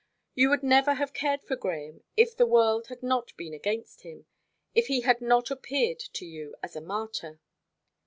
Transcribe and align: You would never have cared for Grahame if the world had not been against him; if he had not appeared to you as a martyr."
You 0.33 0.49
would 0.49 0.63
never 0.63 0.95
have 0.95 1.13
cared 1.13 1.43
for 1.43 1.55
Grahame 1.55 2.01
if 2.17 2.35
the 2.35 2.47
world 2.47 2.87
had 2.87 3.03
not 3.03 3.37
been 3.37 3.53
against 3.53 4.01
him; 4.01 4.25
if 4.73 4.87
he 4.87 5.01
had 5.01 5.21
not 5.21 5.51
appeared 5.51 5.99
to 5.99 6.25
you 6.25 6.55
as 6.63 6.75
a 6.75 6.81
martyr." 6.81 7.39